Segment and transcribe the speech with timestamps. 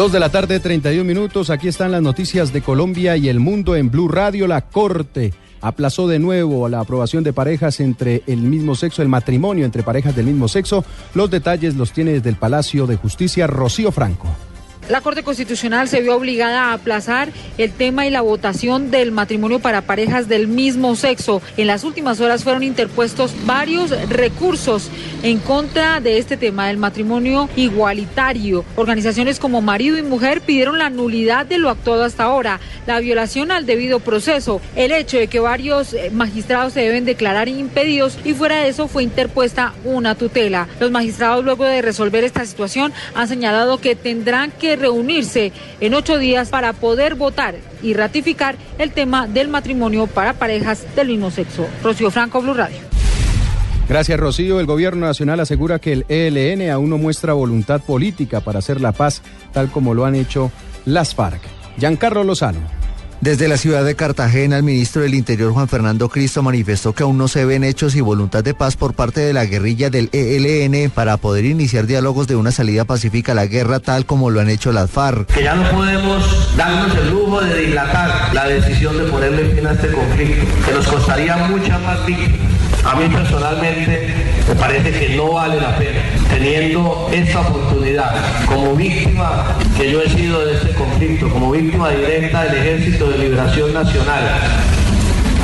[0.00, 1.50] Dos de la tarde, 31 minutos.
[1.50, 4.46] Aquí están las noticias de Colombia y el mundo en Blue Radio.
[4.46, 9.66] La Corte aplazó de nuevo la aprobación de parejas entre el mismo sexo, el matrimonio
[9.66, 10.86] entre parejas del mismo sexo.
[11.12, 14.28] Los detalles los tiene desde el Palacio de Justicia Rocío Franco.
[14.90, 17.28] La Corte Constitucional se vio obligada a aplazar
[17.58, 21.40] el tema y la votación del matrimonio para parejas del mismo sexo.
[21.56, 24.90] En las últimas horas fueron interpuestos varios recursos
[25.22, 28.64] en contra de este tema del matrimonio igualitario.
[28.74, 33.52] Organizaciones como Marido y Mujer pidieron la nulidad de lo actuado hasta ahora, la violación
[33.52, 38.34] al debido proceso, el hecho de que varios eh, magistrados se deben declarar impedidos y
[38.34, 40.66] fuera de eso fue interpuesta una tutela.
[40.80, 46.18] Los magistrados luego de resolver esta situación han señalado que tendrán que reunirse en ocho
[46.18, 51.66] días para poder votar y ratificar el tema del matrimonio para parejas del mismo sexo.
[51.82, 52.78] Rocío Franco, Blue Radio.
[53.88, 54.60] Gracias, Rocío.
[54.60, 58.92] El gobierno nacional asegura que el ELN aún no muestra voluntad política para hacer la
[58.92, 60.52] paz, tal como lo han hecho
[60.84, 61.42] las FARC.
[61.76, 62.79] Giancarlo Lozano.
[63.20, 67.18] Desde la ciudad de Cartagena, el ministro del Interior Juan Fernando Cristo manifestó que aún
[67.18, 70.88] no se ven hechos y voluntad de paz por parte de la guerrilla del ELN
[70.90, 74.48] para poder iniciar diálogos de una salida pacífica a la guerra tal como lo han
[74.48, 75.26] hecho las FARC.
[75.26, 79.72] Que ya no podemos darnos el lujo de dilatar la decisión de ponerle fin a
[79.72, 82.38] este conflicto, que nos costaría muchas más víctimas.
[82.84, 84.14] A mí personalmente
[84.48, 88.14] me parece que no vale la pena, teniendo esta oportunidad
[88.46, 93.18] como víctima que yo he sido de este conflicto, como víctima directa del Ejército de
[93.18, 94.22] Liberación Nacional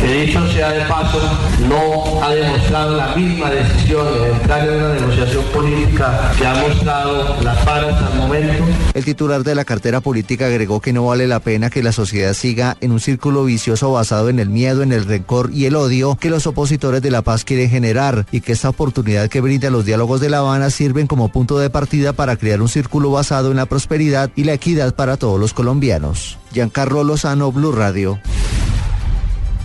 [0.00, 1.20] que dicho sea de paso,
[1.68, 7.36] no ha demostrado la misma decisión de entrar en una negociación política que ha mostrado
[7.42, 8.64] las paras al momento.
[8.94, 12.32] El titular de la cartera política agregó que no vale la pena que la sociedad
[12.32, 16.16] siga en un círculo vicioso basado en el miedo, en el rencor y el odio
[16.18, 19.84] que los opositores de la paz quieren generar y que esta oportunidad que brinda los
[19.84, 23.56] diálogos de La Habana sirven como punto de partida para crear un círculo basado en
[23.56, 26.38] la prosperidad y la equidad para todos los colombianos.
[26.52, 28.18] Giancarlo Lozano, Blue Radio.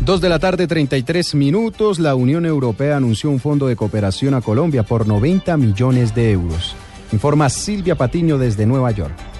[0.01, 1.99] Dos de la tarde, 33 minutos.
[1.99, 6.75] La Unión Europea anunció un fondo de cooperación a Colombia por 90 millones de euros.
[7.11, 9.34] Informa Silvia Patiño desde Nueva York.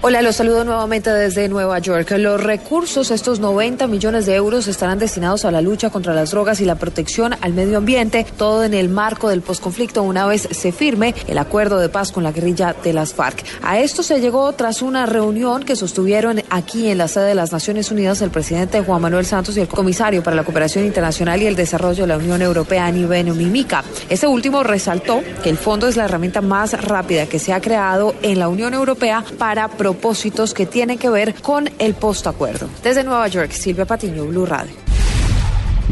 [0.00, 2.12] Hola, los saludo nuevamente desde Nueva York.
[2.18, 6.60] Los recursos, estos 90 millones de euros, estarán destinados a la lucha contra las drogas
[6.60, 10.70] y la protección al medio ambiente, todo en el marco del posconflicto una vez se
[10.70, 13.44] firme el acuerdo de paz con la guerrilla de las FARC.
[13.60, 17.50] A esto se llegó tras una reunión que sostuvieron aquí en la sede de las
[17.50, 21.46] Naciones Unidas el presidente Juan Manuel Santos y el comisario para la cooperación internacional y
[21.48, 23.82] el desarrollo de la Unión Europea, Anibeno Mimica.
[24.08, 28.14] Este último resaltó que el fondo es la herramienta más rápida que se ha creado
[28.22, 32.68] en la Unión Europea para propósitos que tienen que ver con el postacuerdo.
[32.82, 34.74] Desde Nueva York, Silvia Patiño, Blue Radio.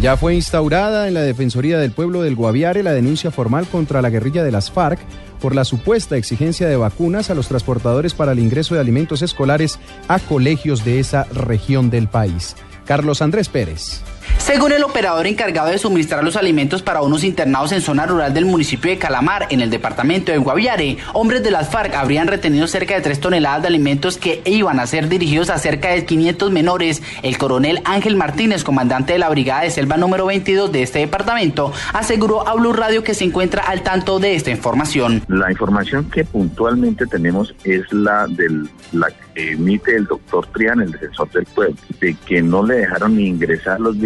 [0.02, 4.10] Ya fue instaurada en la Defensoría del Pueblo del Guaviare la denuncia formal contra la
[4.10, 4.98] guerrilla de las FARC
[5.40, 9.78] por la supuesta exigencia de vacunas a los transportadores para el ingreso de alimentos escolares
[10.08, 12.54] a colegios de esa región del país.
[12.84, 14.02] Carlos Andrés Pérez.
[14.38, 18.44] Según el operador encargado de suministrar los alimentos para unos internados en zona rural del
[18.44, 22.94] municipio de Calamar, en el departamento de Guaviare, hombres de las FARC habrían retenido cerca
[22.94, 27.03] de 3 toneladas de alimentos que iban a ser dirigidos a cerca de 500 menores.
[27.22, 31.72] El coronel Ángel Martínez, comandante de la brigada de selva número 22 de este departamento,
[31.93, 35.22] aseguró a Blue Radio que se encuentra al tanto de esta información.
[35.28, 40.93] La información que puntualmente tenemos es la del la que emite el doctor Trián, el
[40.93, 43.98] defensor del pueblo, de que no le dejaron ni ingresar los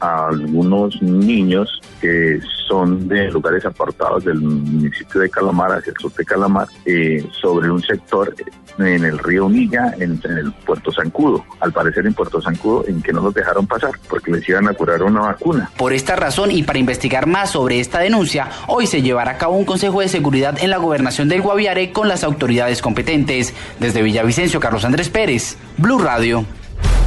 [0.00, 6.12] a algunos niños que son de lugares apartados del municipio de Calamar hacia el sur
[6.14, 8.34] de Calamar eh, sobre un sector
[8.78, 11.44] en el río Unilla, en, el Puerto Zancudo.
[11.60, 14.74] Al parecer en Puerto Zancudo, en que no los dejaron pasar porque les iban a
[14.74, 15.70] curar una vacuna.
[15.76, 19.56] Por esta razón y para investigar más sobre esta denuncia, hoy se llevará a cabo
[19.56, 23.54] un consejo de seguridad en la gobernación del Guaviare con las autoridades competentes.
[23.78, 26.44] Desde Villavicencio, Carlos Andrés Pérez, Blue Radio.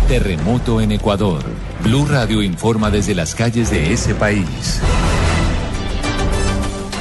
[0.07, 1.43] Terremoto en Ecuador.
[1.83, 4.81] Blue Radio informa desde las calles de ese país.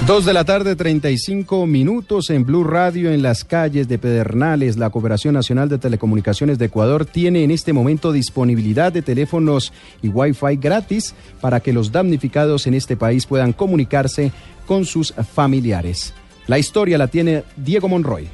[0.06, 4.76] Dos de la tarde, 35 minutos en Blue Radio en las calles de Pedernales.
[4.76, 10.08] La Cooperación Nacional de Telecomunicaciones de Ecuador tiene en este momento disponibilidad de teléfonos y
[10.08, 14.30] Wi-Fi gratis para que los damnificados en este país puedan comunicarse
[14.66, 16.14] con sus familiares.
[16.46, 18.28] La historia la tiene Diego Monroy.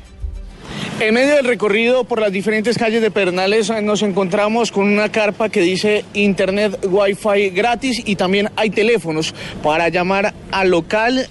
[1.03, 5.11] En medio del recorrido por las diferentes calles de Pernales eh, nos encontramos con una
[5.11, 9.35] carpa que dice Internet Wi-Fi gratis y también hay teléfonos
[9.65, 11.27] para llamar al local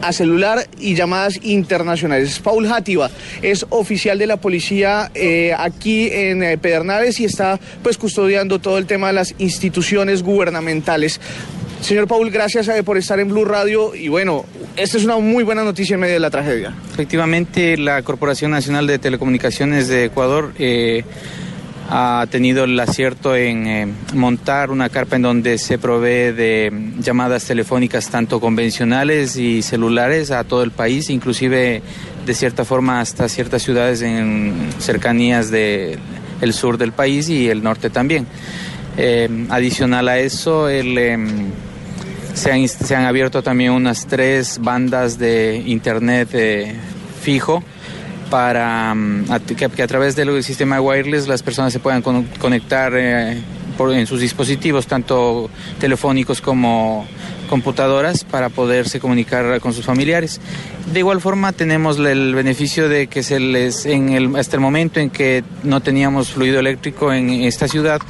[0.00, 2.40] a celular y llamadas internacionales.
[2.40, 7.98] Paul Hativa es oficial de la policía eh, aquí en eh, Pedernales y está pues
[7.98, 11.20] custodiando todo el tema de las instituciones gubernamentales.
[11.82, 14.44] Señor Paul, gracias eh, por estar en Blue Radio y bueno,
[14.76, 16.72] esta es una muy buena noticia en medio de la tragedia.
[16.92, 21.02] Efectivamente, la Corporación Nacional de Telecomunicaciones de Ecuador eh,
[21.90, 27.46] ha tenido el acierto en eh, montar una carpa en donde se provee de llamadas
[27.46, 31.82] telefónicas tanto convencionales y celulares a todo el país, inclusive
[32.24, 35.98] de cierta forma hasta ciertas ciudades en cercanías del
[36.52, 38.28] sur del país y el norte también.
[39.50, 41.50] adicional a eso, el em,
[42.34, 46.74] se han, se han abierto también unas tres bandas de internet eh,
[47.22, 47.62] fijo
[48.30, 49.26] para mm,
[49.56, 52.02] que, a través del sistema wireless las personas se puedan
[52.38, 53.42] conectar eh,
[53.78, 55.50] en sus dispositivos, tanto
[55.80, 57.06] telefónicos como
[57.48, 60.40] computadoras, para poderse comunicar con sus familiares.
[60.92, 65.10] De igual forma tenemos el beneficio de que se les, en hasta el momento en
[65.10, 68.00] que no teníamos fluido eléctrico en esta ciudad,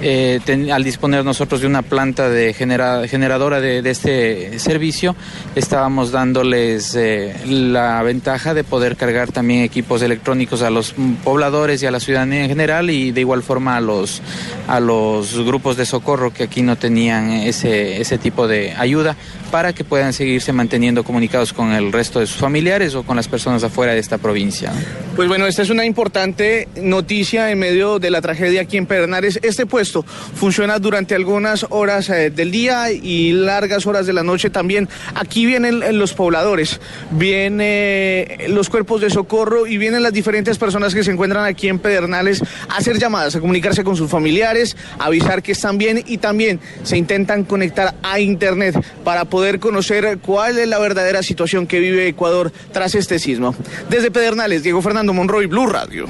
[0.00, 0.40] eh,
[0.72, 5.16] al disponer nosotros de una planta de generadora de, este servicio,
[5.56, 11.86] estábamos dándoles eh, la ventaja de poder cargar también equipos electrónicos a los pobladores y
[11.86, 14.22] a la ciudadanía en general y de igual forma a los,
[14.68, 19.16] a los grupos de socorro que aquí no tenían ese, ese tipo de ayuda
[19.50, 23.28] para que puedan seguirse manteniendo comunicados con el resto de sus familiares o con las
[23.28, 24.72] personas afuera de esta provincia.
[25.16, 29.40] Pues bueno, esta es una importante noticia en medio de la tragedia aquí en Pedernales.
[29.42, 29.87] Este puesto
[30.34, 34.88] funciona durante algunas horas eh, del día y largas horas de la noche también.
[35.14, 36.80] Aquí vienen los pobladores,
[37.10, 41.78] vienen los cuerpos de socorro y vienen las diferentes personas que se encuentran aquí en
[41.78, 46.18] Pedernales a hacer llamadas, a comunicarse con sus familiares, a avisar que están bien y
[46.18, 51.80] también se intentan conectar a Internet para poder conocer cuál es la verdadera situación que
[51.80, 53.54] vive Ecuador tras este sismo.
[53.88, 56.06] Desde Pedernales, Diego Fernando Monroy, Blue Radio.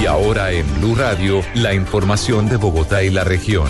[0.00, 3.68] Y ahora en Blue Radio, la información de Bogotá y la región.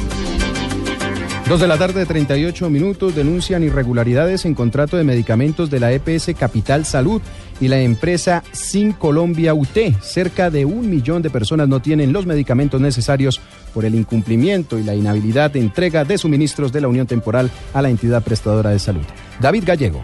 [1.49, 6.31] Dos de la tarde, 38 minutos, denuncian irregularidades en contrato de medicamentos de la EPS
[6.39, 7.21] Capital Salud
[7.61, 9.77] y la empresa Sin Colombia UT.
[10.01, 13.43] Cerca de un millón de personas no tienen los medicamentos necesarios
[13.75, 17.83] por el incumplimiento y la inhabilidad de entrega de suministros de la Unión Temporal a
[17.83, 19.05] la entidad prestadora de salud.
[19.39, 20.03] David Gallego.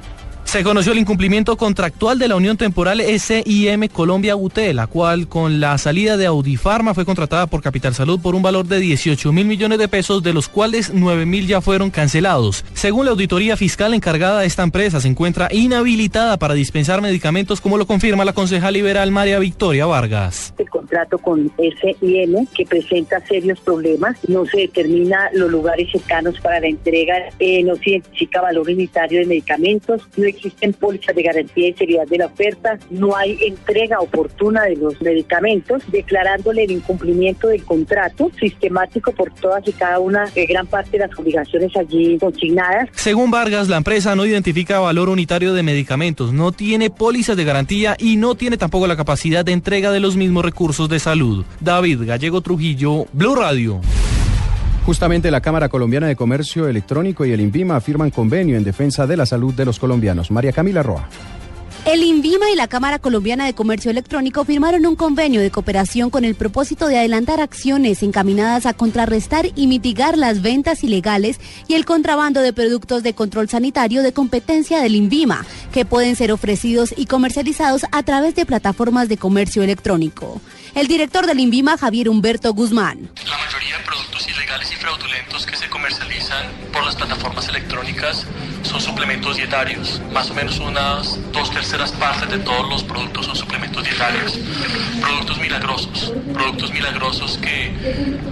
[0.51, 5.61] Se conoció el incumplimiento contractual de la Unión Temporal SIM Colombia UT, la cual con
[5.61, 9.47] la salida de Audifarma fue contratada por Capital Salud por un valor de 18 mil
[9.47, 12.65] millones de pesos, de los cuales 9 mil ya fueron cancelados.
[12.75, 17.87] Según la auditoría fiscal encargada, esta empresa se encuentra inhabilitada para dispensar medicamentos, como lo
[17.87, 20.53] confirma la concejal liberal María Victoria Vargas.
[20.91, 26.67] Contrato con SIM que presenta serios problemas, no se determina los lugares cercanos para la
[26.67, 31.75] entrega, eh, no se identifica valor unitario de medicamentos, no existen pólizas de garantía y
[31.75, 37.65] seriedad de la oferta, no hay entrega oportuna de los medicamentos, declarándole el incumplimiento del
[37.65, 42.89] contrato sistemático por todas y cada una, de gran parte de las obligaciones allí consignadas.
[42.95, 47.97] Según Vargas, la empresa no identifica valor unitario de medicamentos, no tiene pólizas de garantía
[47.97, 50.45] y no tiene tampoco la capacidad de entrega de los mismos
[50.81, 51.45] recursos de salud.
[51.61, 53.81] David Gallego Trujillo, Blue Radio.
[54.87, 59.17] Justamente la Cámara Colombiana de Comercio Electrónico y el INVIMA firman convenio en defensa de
[59.17, 60.31] la salud de los colombianos.
[60.31, 61.09] María Camila Roa.
[61.87, 66.25] El INVIMA y la Cámara Colombiana de Comercio Electrónico firmaron un convenio de cooperación con
[66.25, 71.87] el propósito de adelantar acciones encaminadas a contrarrestar y mitigar las ventas ilegales y el
[71.87, 77.07] contrabando de productos de control sanitario de competencia del INVIMA, que pueden ser ofrecidos y
[77.07, 80.41] comercializados a través de plataformas de comercio electrónico.
[80.75, 83.11] El director del INVIMA, Javier Humberto Guzmán.
[83.27, 88.25] La mayoría de productos ilegales y fraudulentos que se comercializan por las plataformas electrónicas
[88.63, 90.01] son suplementos dietarios.
[90.13, 94.39] Más o menos unas dos terceras partes de todos los productos son suplementos dietarios.
[95.01, 96.13] Productos milagrosos.
[96.33, 97.75] Productos milagrosos que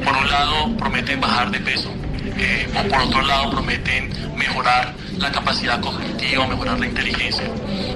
[0.04, 1.92] por un lado prometen bajar de peso
[2.38, 7.44] eh, o por otro lado prometen mejorar la capacidad cognitiva, mejorar la inteligencia.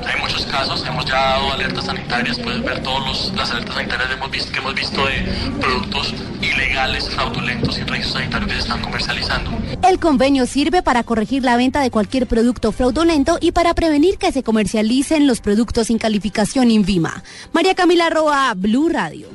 [0.07, 4.15] Hay muchos casos, hemos ya dado alertas sanitarias, puedes ver todas las alertas sanitarias que
[4.15, 5.23] hemos, visto, que hemos visto de
[5.61, 9.51] productos ilegales, fraudulentos y registros sanitarios que se están comercializando.
[9.89, 14.33] El convenio sirve para corregir la venta de cualquier producto fraudulento y para prevenir que
[14.33, 17.23] se comercialicen los productos sin calificación INVIMA.
[17.53, 19.29] María Camila Roa, Blue Radio.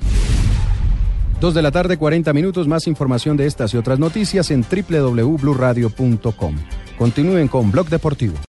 [1.39, 2.67] Dos de la tarde, 40 minutos.
[2.67, 6.55] Más información de estas y otras noticias en www.bluradio.com.
[6.97, 8.37] Continúen con Blog Deportivo.